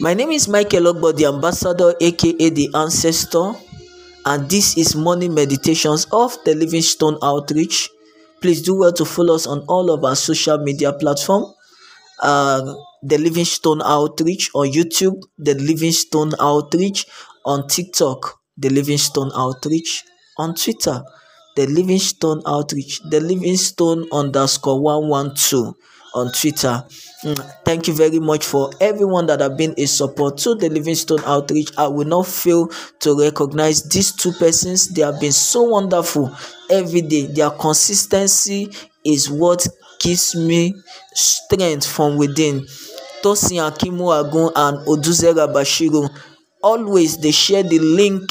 My 0.00 0.14
name 0.14 0.30
is 0.30 0.48
Michael 0.48 0.92
Ogbo, 0.92 1.16
the 1.16 1.26
ambassador, 1.26 1.94
aka 2.00 2.50
the 2.50 2.70
ancestor, 2.74 3.52
and 4.24 4.48
this 4.48 4.76
is 4.76 4.94
morning 4.94 5.34
meditations 5.34 6.06
of 6.12 6.36
the 6.44 6.54
Livingstone 6.54 7.18
Outreach. 7.22 7.90
Please 8.40 8.62
do 8.62 8.76
well 8.76 8.92
to 8.92 9.04
follow 9.04 9.34
us 9.34 9.46
on 9.46 9.60
all 9.68 9.90
of 9.90 10.04
our 10.04 10.16
social 10.16 10.58
media 10.58 10.92
platform 10.92 11.52
uh, 12.22 12.74
the 13.02 13.18
Livingstone 13.18 13.82
Outreach 13.84 14.50
on 14.54 14.68
YouTube, 14.68 15.22
the 15.38 15.54
Livingstone 15.54 16.32
Outreach 16.40 17.06
on 17.44 17.66
TikTok, 17.68 18.38
the 18.56 18.70
Livingstone 18.70 19.30
Outreach 19.34 20.04
on 20.38 20.54
Twitter, 20.54 21.02
the 21.56 21.66
Livingstone 21.66 22.42
Outreach, 22.46 23.00
the 23.10 23.20
Livingstone 23.20 24.06
underscore 24.12 24.80
112 24.80 25.74
on 26.14 26.32
Twitter. 26.32 26.84
Mm, 27.24 27.64
Thank 27.64 27.88
you 27.88 27.94
very 27.94 28.18
much 28.18 28.44
for 28.44 28.70
everyone 28.80 29.26
that 29.26 29.40
have 29.40 29.56
been 29.56 29.74
a 29.78 29.86
support 29.86 30.38
to 30.38 30.54
the 30.54 30.68
Livingstone 30.68 31.20
Outreach. 31.24 31.70
I 31.78 31.88
will 31.88 32.06
not 32.06 32.26
fail 32.26 32.68
to 33.00 33.18
recognize 33.20 33.82
these 33.88 34.12
two 34.12 34.32
persons. 34.32 34.88
They 34.88 35.02
have 35.02 35.20
been 35.20 35.32
so 35.32 35.62
wonderful 35.62 36.34
every 36.70 37.02
day. 37.02 37.26
Their 37.26 37.50
consistency 37.50 38.70
is 39.04 39.30
what 39.30 39.66
gives 40.04 40.34
me 40.36 40.74
strength 41.14 41.86
from 41.86 42.16
within. 42.18 42.60
Tosin 43.22 43.58
Akimuagun 43.68 44.52
and 44.54 44.86
Oduzera 44.86 45.46
Bashiru 45.52 46.10
always 46.62 47.16
they 47.18 47.30
share 47.30 47.62
the 47.62 47.78
link 47.78 48.30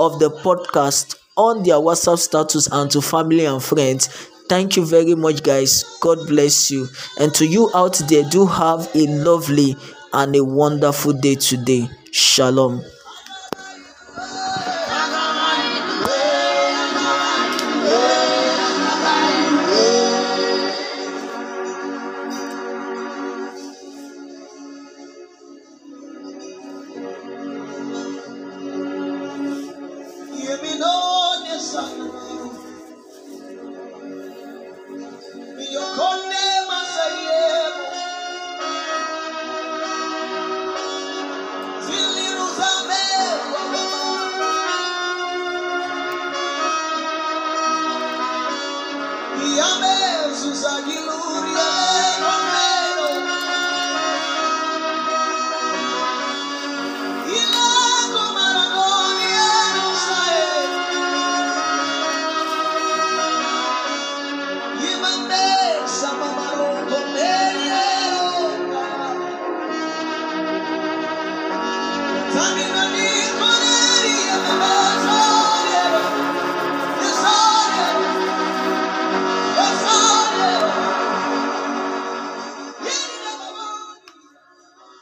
of 0.00 0.18
the 0.18 0.30
podcast 0.30 1.16
on 1.36 1.62
their 1.62 1.76
WhatsApp 1.76 2.18
status 2.18 2.68
and 2.72 2.90
to 2.90 3.00
family 3.00 3.44
and 3.44 3.62
friends. 3.62 4.08
Thank 4.48 4.76
you 4.76 4.84
very 4.84 5.14
much, 5.14 5.42
guys. 5.42 5.84
God 6.00 6.26
bless 6.26 6.70
you. 6.70 6.88
And 7.18 7.32
to 7.34 7.46
you 7.46 7.70
out 7.74 7.94
there, 8.08 8.24
do 8.28 8.46
have 8.46 8.90
a 8.94 9.06
lovely 9.06 9.76
and 10.12 10.34
a 10.36 10.44
wonderful 10.44 11.12
day 11.12 11.36
today. 11.36 11.88
Shalom. 12.10 12.82